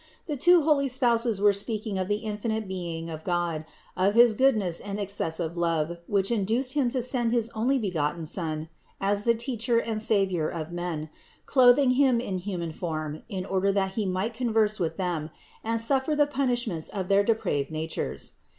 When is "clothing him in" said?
11.45-12.39